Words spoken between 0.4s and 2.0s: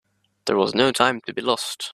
There was no time to be lost.